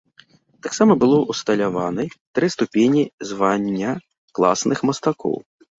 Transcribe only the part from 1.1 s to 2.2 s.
ўсталяваны